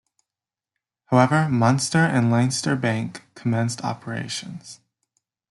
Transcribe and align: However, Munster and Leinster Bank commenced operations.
However, 1.11 1.47
Munster 1.47 1.99
and 1.99 2.31
Leinster 2.31 2.75
Bank 2.75 3.21
commenced 3.35 3.83
operations. 3.83 4.79